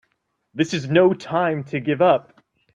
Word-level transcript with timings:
This 0.55 0.73
is 0.73 0.89
no 0.89 1.13
time 1.13 1.63
to 1.65 1.79
give 1.79 2.01
up! 2.01 2.41